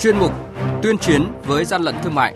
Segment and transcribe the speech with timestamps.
[0.00, 0.32] chuyên mục
[0.82, 2.34] tuyên chiến với gian lận thương mại.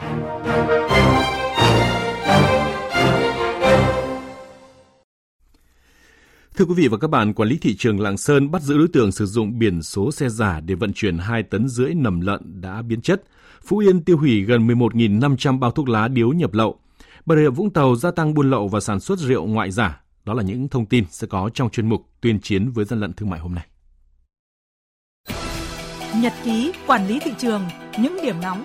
[6.56, 8.88] Thưa quý vị và các bạn, quản lý thị trường Lạng Sơn bắt giữ đối
[8.88, 12.60] tượng sử dụng biển số xe giả để vận chuyển 2 tấn rưỡi nầm lợn
[12.60, 13.22] đã biến chất.
[13.64, 16.78] Phú Yên tiêu hủy gần 11.500 bao thuốc lá điếu nhập lậu.
[17.26, 20.02] Bà Rịa Vũng Tàu gia tăng buôn lậu và sản xuất rượu ngoại giả.
[20.24, 23.12] Đó là những thông tin sẽ có trong chuyên mục tuyên chiến với gian lận
[23.12, 23.66] thương mại hôm nay.
[26.24, 27.62] Nhật ký quản lý thị trường,
[27.98, 28.64] những điểm nóng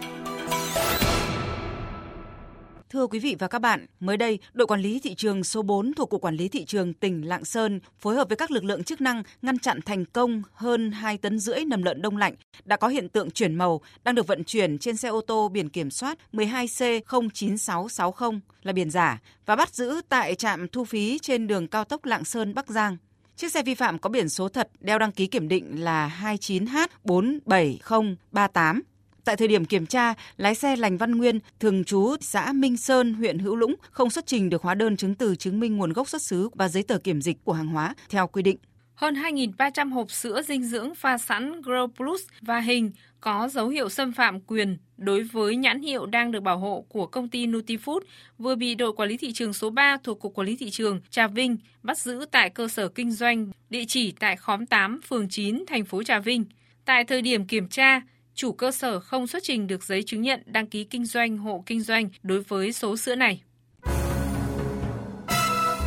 [2.90, 5.94] Thưa quý vị và các bạn, mới đây, đội quản lý thị trường số 4
[5.94, 8.84] thuộc Cục Quản lý Thị trường tỉnh Lạng Sơn phối hợp với các lực lượng
[8.84, 12.34] chức năng ngăn chặn thành công hơn 2 tấn rưỡi nầm lợn đông lạnh
[12.66, 15.70] đã có hiện tượng chuyển màu đang được vận chuyển trên xe ô tô biển
[15.70, 21.68] kiểm soát 12C09660 là biển giả và bắt giữ tại trạm thu phí trên đường
[21.68, 22.98] cao tốc Lạng Sơn Bắc Giang.
[23.40, 28.82] Chiếc xe vi phạm có biển số thật đeo đăng ký kiểm định là 29H47038
[29.26, 33.14] Tại thời điểm kiểm tra, lái xe Lành Văn Nguyên, thường trú xã Minh Sơn,
[33.14, 36.10] huyện Hữu Lũng không xuất trình được hóa đơn chứng từ chứng minh nguồn gốc
[36.10, 38.58] xuất xứ và giấy tờ kiểm dịch của hàng hóa theo quy định.
[39.00, 43.90] Hơn 2.300 hộp sữa dinh dưỡng pha sẵn Grow Plus và hình có dấu hiệu
[43.90, 48.00] xâm phạm quyền đối với nhãn hiệu đang được bảo hộ của công ty Nutifood
[48.38, 51.02] vừa bị đội quản lý thị trường số 3 thuộc Cục Quản lý Thị trường
[51.10, 55.30] Trà Vinh bắt giữ tại cơ sở kinh doanh địa chỉ tại khóm 8, phường
[55.30, 56.46] 9, thành phố Trà Vinh.
[56.86, 58.02] Tại thời điểm kiểm tra,
[58.36, 61.64] chủ cơ sở không xuất trình được giấy chứng nhận đăng ký kinh doanh hộ
[61.66, 63.42] kinh doanh đối với số sữa này.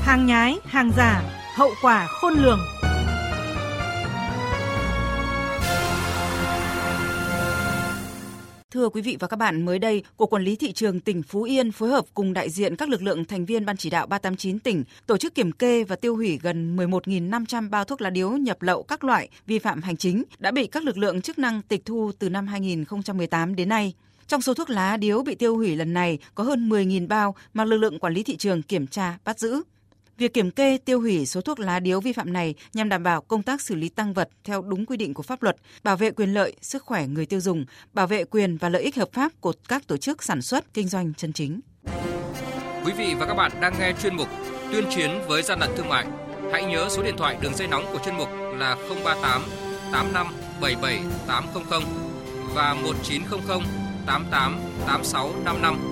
[0.03, 1.23] Hàng nhái, hàng giả,
[1.57, 2.82] hậu quả khôn lường.
[8.73, 11.43] Thưa quý vị và các bạn, mới đây, Cục Quản lý Thị trường tỉnh Phú
[11.43, 14.59] Yên phối hợp cùng đại diện các lực lượng thành viên Ban chỉ đạo 389
[14.59, 18.63] tỉnh tổ chức kiểm kê và tiêu hủy gần 11.500 bao thuốc lá điếu nhập
[18.63, 21.85] lậu các loại vi phạm hành chính đã bị các lực lượng chức năng tịch
[21.85, 23.95] thu từ năm 2018 đến nay.
[24.27, 27.65] Trong số thuốc lá điếu bị tiêu hủy lần này có hơn 10.000 bao mà
[27.65, 29.63] lực lượng quản lý thị trường kiểm tra bắt giữ.
[30.23, 33.21] Việc kiểm kê tiêu hủy số thuốc lá điếu vi phạm này nhằm đảm bảo
[33.21, 36.11] công tác xử lý tăng vật theo đúng quy định của pháp luật, bảo vệ
[36.11, 39.33] quyền lợi, sức khỏe người tiêu dùng, bảo vệ quyền và lợi ích hợp pháp
[39.41, 41.61] của các tổ chức sản xuất, kinh doanh chân chính.
[42.85, 44.29] Quý vị và các bạn đang nghe chuyên mục
[44.73, 46.07] Tuyên chiến với gian lận thương mại.
[46.53, 48.29] Hãy nhớ số điện thoại đường dây nóng của chuyên mục
[48.59, 49.43] là 038
[49.93, 50.27] 85
[50.61, 51.83] 77 800
[52.55, 53.61] và 1900
[54.07, 55.92] 88 86 55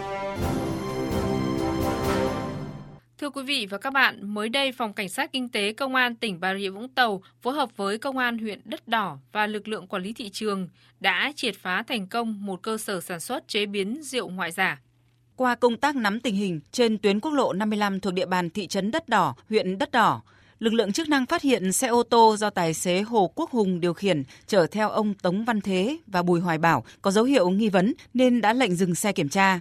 [3.21, 6.15] Thưa quý vị và các bạn, mới đây Phòng Cảnh sát Kinh tế Công an
[6.15, 9.67] tỉnh Bà Rịa Vũng Tàu phối hợp với Công an huyện Đất Đỏ và lực
[9.67, 10.67] lượng quản lý thị trường
[10.99, 14.81] đã triệt phá thành công một cơ sở sản xuất chế biến rượu ngoại giả.
[15.35, 18.67] Qua công tác nắm tình hình trên tuyến quốc lộ 55 thuộc địa bàn thị
[18.67, 20.21] trấn Đất Đỏ, huyện Đất Đỏ,
[20.59, 23.79] lực lượng chức năng phát hiện xe ô tô do tài xế Hồ Quốc Hùng
[23.79, 27.49] điều khiển chở theo ông Tống Văn Thế và Bùi Hoài Bảo có dấu hiệu
[27.49, 29.59] nghi vấn nên đã lệnh dừng xe kiểm tra.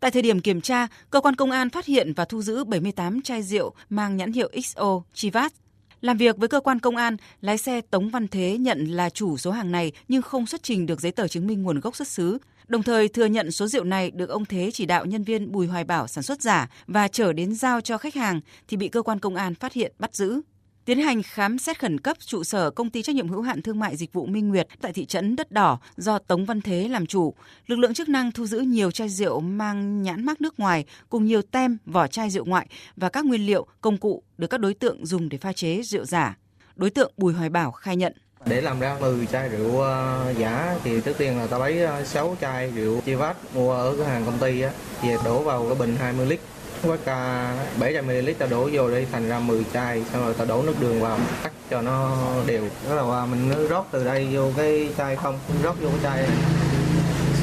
[0.00, 3.22] Tại thời điểm kiểm tra, cơ quan công an phát hiện và thu giữ 78
[3.22, 5.52] chai rượu mang nhãn hiệu XO Chivas.
[6.00, 9.36] Làm việc với cơ quan công an, lái xe Tống Văn Thế nhận là chủ
[9.36, 12.08] số hàng này nhưng không xuất trình được giấy tờ chứng minh nguồn gốc xuất
[12.08, 12.38] xứ.
[12.68, 15.66] Đồng thời thừa nhận số rượu này được ông Thế chỉ đạo nhân viên Bùi
[15.66, 19.02] Hoài Bảo sản xuất giả và chở đến giao cho khách hàng thì bị cơ
[19.02, 20.40] quan công an phát hiện bắt giữ
[20.84, 23.78] tiến hành khám xét khẩn cấp trụ sở công ty trách nhiệm hữu hạn thương
[23.78, 27.06] mại dịch vụ Minh Nguyệt tại thị trấn Đất Đỏ do Tống Văn Thế làm
[27.06, 27.34] chủ.
[27.66, 31.24] Lực lượng chức năng thu giữ nhiều chai rượu mang nhãn mác nước ngoài cùng
[31.24, 32.66] nhiều tem, vỏ chai rượu ngoại
[32.96, 36.04] và các nguyên liệu, công cụ được các đối tượng dùng để pha chế rượu
[36.04, 36.36] giả.
[36.76, 38.12] Đối tượng Bùi Hoài Bảo khai nhận
[38.46, 42.00] để làm ra 10 chai rượu uh, giả thì trước tiên là ta lấy ờ,
[42.00, 44.70] uh, 6 chai rượu Chivas mua ở cửa hàng công ty á,
[45.02, 46.40] về đổ vào cái bình 20 lít
[46.82, 50.62] quán ca 700ml ta đổ vô đây thành ra 10 chai xong rồi ta đổ
[50.62, 52.68] nước đường vào cắt cho nó đều.
[52.88, 56.26] Đó là mình rót từ đây vô cái chai không rót vô cái chai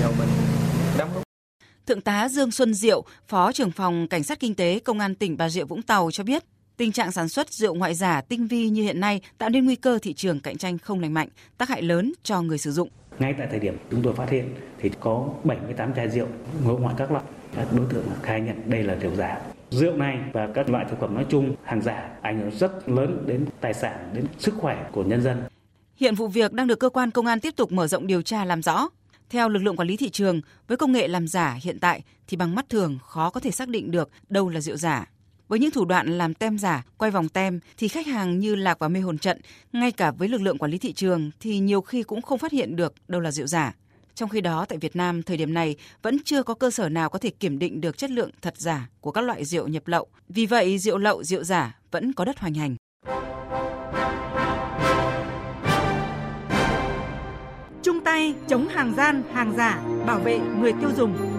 [0.03, 0.29] rồi mình
[0.97, 1.23] đóng nút.
[1.85, 5.37] Thượng tá Dương Xuân Diệu, Phó trưởng phòng Cảnh sát Kinh tế Công an tỉnh
[5.37, 6.43] Bà Rịa Vũng Tàu cho biết,
[6.77, 9.75] tình trạng sản xuất rượu ngoại giả tinh vi như hiện nay tạo nên nguy
[9.75, 12.89] cơ thị trường cạnh tranh không lành mạnh, tác hại lớn cho người sử dụng.
[13.19, 16.27] Ngay tại thời điểm chúng tôi phát hiện thì có 78 chai rượu
[16.63, 17.23] ngộ ngoại các loại
[17.59, 19.37] các đối tượng khai nhận đây là rượu giả.
[19.69, 23.23] Rượu này và các loại thực phẩm nói chung hàng giả ảnh hưởng rất lớn
[23.25, 25.37] đến tài sản đến sức khỏe của nhân dân.
[25.95, 28.45] Hiện vụ việc đang được cơ quan công an tiếp tục mở rộng điều tra
[28.45, 28.89] làm rõ.
[29.29, 32.37] Theo lực lượng quản lý thị trường với công nghệ làm giả hiện tại thì
[32.37, 35.09] bằng mắt thường khó có thể xác định được đâu là rượu giả.
[35.47, 38.79] Với những thủ đoạn làm tem giả, quay vòng tem thì khách hàng như lạc
[38.79, 39.41] vào mê hồn trận,
[39.73, 42.51] ngay cả với lực lượng quản lý thị trường thì nhiều khi cũng không phát
[42.51, 43.73] hiện được đâu là rượu giả.
[44.15, 47.09] Trong khi đó, tại Việt Nam, thời điểm này vẫn chưa có cơ sở nào
[47.09, 50.07] có thể kiểm định được chất lượng thật giả của các loại rượu nhập lậu.
[50.29, 52.75] Vì vậy, rượu lậu, rượu giả vẫn có đất hoành hành.
[57.83, 61.38] Chung tay chống hàng gian, hàng giả, bảo vệ người tiêu dùng.